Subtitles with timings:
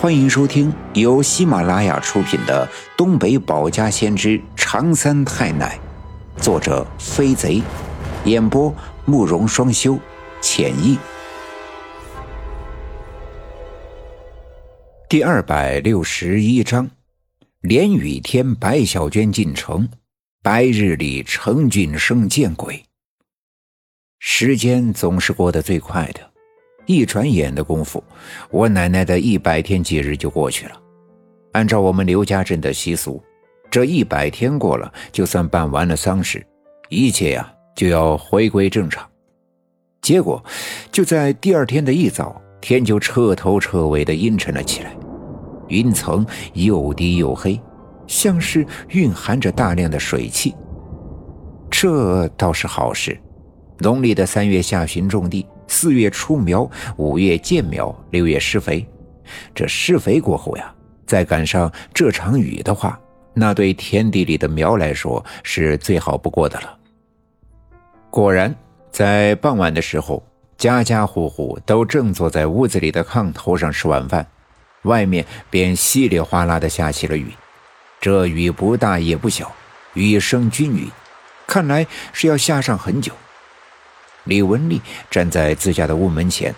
[0.00, 2.64] 欢迎收听由喜马拉雅出品的
[2.96, 5.76] 《东北保家先知长三太奶》，
[6.40, 7.60] 作者飞贼，
[8.24, 8.72] 演播
[9.04, 9.98] 慕容双修，
[10.40, 10.96] 浅意。
[15.08, 16.88] 第二百六十一章：
[17.62, 19.88] 连雨天，白小娟进城，
[20.44, 22.84] 白日里程俊生见鬼。
[24.20, 26.27] 时间总是过得最快的。
[26.88, 28.02] 一转眼的功夫，
[28.50, 30.72] 我奶奶的一百天忌日就过去了。
[31.52, 33.22] 按照我们刘家镇的习俗，
[33.70, 36.44] 这一百天过了，就算办完了丧事，
[36.88, 39.06] 一切呀就要回归正常。
[40.00, 40.42] 结果，
[40.90, 44.96] 就在第二天的一早，天就彻头彻尾的阴沉了起来，
[45.68, 46.24] 云层
[46.54, 47.60] 又低又黑，
[48.06, 50.54] 像是蕴含着大量的水汽。
[51.70, 53.20] 这倒是好事。
[53.80, 55.46] 农历的三月下旬种地。
[55.68, 58.84] 四月出苗，五月见苗，六月施肥。
[59.54, 60.74] 这施肥过后呀，
[61.06, 62.98] 再赶上这场雨的话，
[63.34, 66.76] 那对田地里的苗来说是最好不过的了。
[68.10, 68.54] 果然，
[68.90, 74.26] 在傍晚的时候，家家户户都正坐在屋子里的炕头上吃晚饭，
[74.84, 77.32] 外面便稀里哗啦的下起了雨。
[78.00, 79.52] 这雨不大也不小，
[79.92, 80.90] 雨声均匀，
[81.46, 83.12] 看来是要下上很久。
[84.28, 86.54] 李文丽站在自家的屋门前，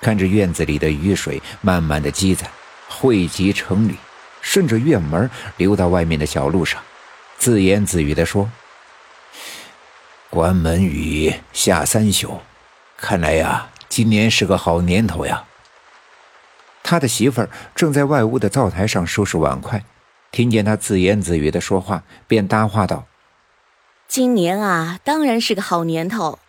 [0.00, 2.50] 看着院子里的雨水慢慢的积攒，
[2.88, 3.94] 汇集成缕，
[4.40, 6.82] 顺着院门流到外面的小路上，
[7.38, 8.50] 自言自语地说
[10.28, 12.40] ：“关门雨下三宿，
[12.96, 15.44] 看来呀，今年是个好年头呀。”
[16.82, 19.84] 他的媳妇儿正在外屋的灶台上收拾碗筷，
[20.32, 23.06] 听见他自言自语的说话，便搭话道
[24.08, 26.40] ：“今年啊，当然是个好年头。”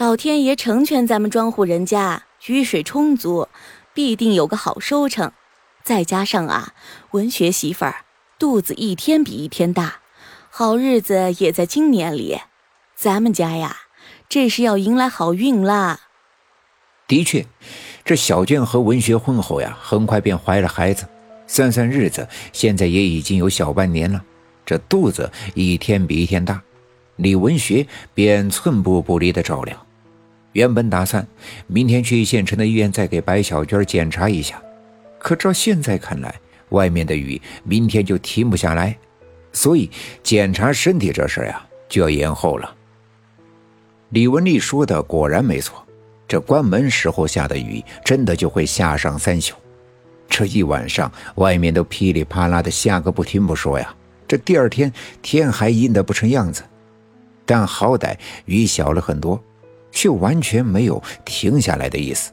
[0.00, 3.48] 老天爷成全咱们庄户人家，雨水充足，
[3.92, 5.30] 必定有个好收成。
[5.84, 6.72] 再加上啊，
[7.10, 7.96] 文学媳妇儿
[8.38, 10.00] 肚子一天比一天大，
[10.48, 12.38] 好日子也在今年里。
[12.96, 13.76] 咱们家呀，
[14.26, 16.00] 这是要迎来好运啦。
[17.06, 17.44] 的确，
[18.02, 21.06] 这小娟和文学婚后呀，很快便怀了孩子。
[21.46, 24.24] 算算日子，现在也已经有小半年了，
[24.64, 26.62] 这肚子一天比一天大。
[27.16, 29.86] 李文学便寸步不离的照料。
[30.52, 31.26] 原本打算
[31.66, 34.60] 明天去县城的医院再给白小娟检查一下，
[35.18, 36.34] 可照现在看来，
[36.70, 38.96] 外面的雨明天就停不下来，
[39.52, 39.88] 所以
[40.22, 42.74] 检查身体这事呀就要延后了。
[44.08, 45.86] 李文丽说的果然没错，
[46.26, 49.54] 这关门时候下的雨真的就会下上三宿，
[50.28, 53.94] 这一晚上外面都噼里啪啦的下个不停不说呀，
[54.26, 56.64] 这第二天天还阴得不成样子，
[57.46, 58.16] 但好歹
[58.46, 59.40] 雨小了很多。
[59.90, 62.32] 却完全没有停下来的意思。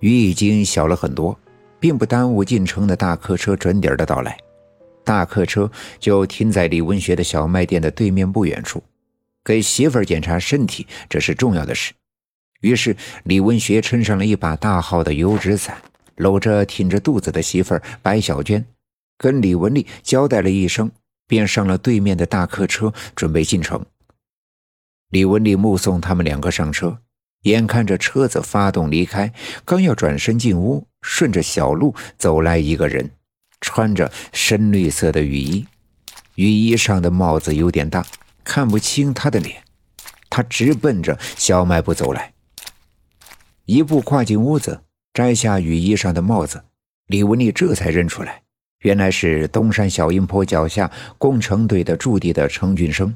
[0.00, 1.38] 雨已经小了很多，
[1.78, 4.36] 并不耽误进城的大客车准点的到来。
[5.04, 8.82] 大客车就停在李文学的小卖店的对面不远处，
[9.44, 11.92] 给媳妇儿检查身体，这是重要的事。
[12.60, 15.76] 于是李文学撑上了一把大号的油纸伞，
[16.14, 18.64] 搂着挺着肚子的媳妇儿白小娟，
[19.18, 20.88] 跟李文丽交代了一声，
[21.26, 23.84] 便上了对面的大客车，准备进城。
[25.12, 26.98] 李文丽目送他们两个上车，
[27.42, 29.30] 眼看着车子发动离开，
[29.62, 33.10] 刚要转身进屋，顺着小路走来一个人，
[33.60, 35.66] 穿着深绿色的雨衣，
[36.36, 38.06] 雨衣上的帽子有点大，
[38.42, 39.62] 看不清他的脸。
[40.30, 42.32] 他直奔着小卖部走来，
[43.66, 44.80] 一步跨进屋子，
[45.12, 46.64] 摘下雨衣上的帽子，
[47.08, 48.40] 李文丽这才认出来，
[48.78, 53.14] 原来是东山小阴坡脚下工程队的驻地的程俊生。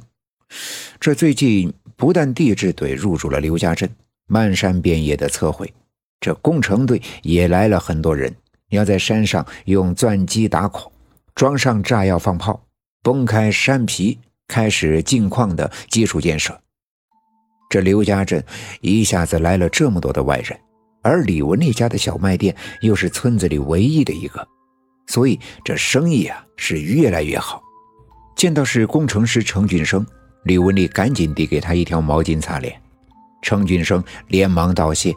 [0.99, 3.89] 这最近不但地质队入驻了刘家镇，
[4.27, 5.73] 漫山遍野的测绘，
[6.21, 8.35] 这工程队也来了很多人，
[8.71, 10.91] 要在山上用钻机打孔，
[11.35, 12.61] 装上炸药放炮，
[13.03, 14.19] 崩开山皮，
[14.49, 16.59] 开始进矿的基础建设。
[17.69, 18.43] 这刘家镇
[18.81, 20.59] 一下子来了这么多的外人，
[21.03, 24.47] 而李文丽家的小卖店又是村子里唯一的一个，
[25.07, 27.63] 所以这生意啊是越来越好。
[28.37, 30.07] 见到是工程师程俊生。
[30.47, 32.81] 李文丽赶紧递给他一条毛巾擦脸，
[33.43, 35.13] 程俊生连忙道谢，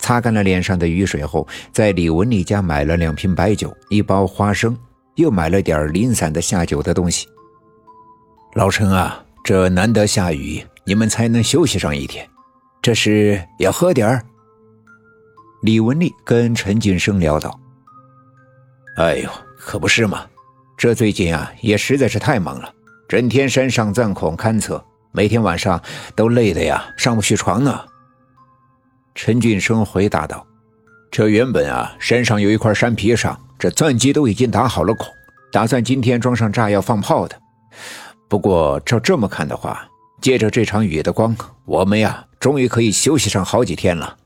[0.00, 4.74] 擦干了脸上的雨水后，在李文丽家买了两瓶白酒、一包花生，
[5.16, 7.28] 又买了点零散的下酒的东西。
[8.54, 12.26] 老程啊，这难得下雨，你们才能休息上一天，
[12.80, 14.24] 这是要喝点儿。
[15.60, 17.60] 李文丽跟陈俊生聊道
[18.96, 19.28] ：“哎呦，
[19.58, 20.24] 可不是嘛，
[20.78, 22.72] 这最近啊，也实在是太忙了。”
[23.12, 25.78] 整天山上钻孔勘测，每天晚上
[26.16, 27.78] 都累得呀，上不去床呢。
[29.14, 30.46] 陈俊生回答道
[31.12, 35.06] ：“这原本啊，山上有一块山皮上，这钻机都已经打好了孔，
[35.52, 37.38] 打算今天装上炸药放炮的。
[38.30, 39.86] 不过照这么看的话，
[40.22, 41.36] 借着这场雨的光，
[41.66, 44.16] 我们呀，终于可以休息上好几天了。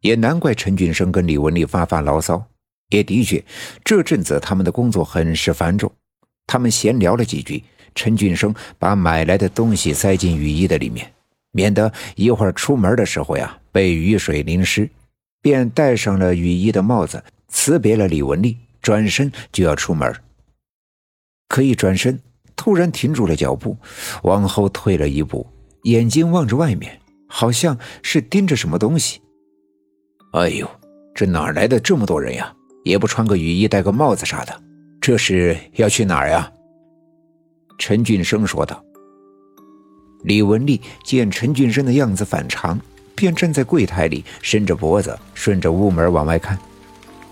[0.00, 2.44] 也难怪陈俊生跟李文丽发发牢骚。
[2.88, 3.44] 也的确，
[3.84, 5.92] 这阵子他们的工作很是繁重。
[6.52, 7.64] 他们闲聊了几句，
[7.94, 11.10] 陈俊生把买来的东西塞进雨衣的里面，
[11.50, 14.86] 免得一会儿出门的时候呀被雨水淋湿。
[15.40, 20.14] 便戴上了雨衣的帽子，辞别了李文丽，转身就要出门。
[21.48, 22.20] 可一转身，
[22.54, 23.74] 突然停住了脚步，
[24.24, 25.46] 往后退了一步，
[25.84, 27.00] 眼睛望着外面，
[27.30, 29.22] 好像是盯着什么东西。
[30.34, 30.70] 哎呦，
[31.14, 32.54] 这哪来的这么多人呀？
[32.84, 34.62] 也不穿个雨衣，戴个帽子啥的，
[35.02, 36.48] 这是要去哪儿呀？
[37.76, 38.80] 陈俊生说道。
[40.22, 42.80] 李文丽见陈俊生的样子反常。
[43.14, 46.58] 便站在柜台里，伸着脖子，顺着屋门往外看。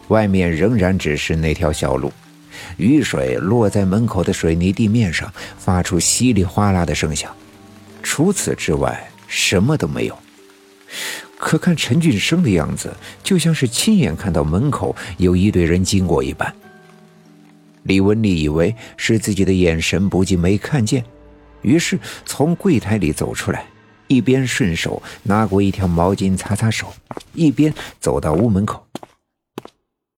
[0.08, 2.12] 外面仍然只是那条小路，
[2.76, 7.34] 雨水落在门口的水泥地面上，发出稀里哗啦的声响。
[8.02, 10.16] 除此之外，什么都没有。
[11.38, 12.94] 可看陈俊生的样子，
[13.24, 16.54] 就像是亲眼看到门口有一队人经过一般。
[17.90, 21.04] 李文丽以为是自己的眼神不济，没看见，
[21.62, 23.66] 于是从柜台里走出来。
[24.06, 26.92] 一边顺手拿过一条毛巾擦擦手，
[27.34, 28.86] 一边走到屋门口。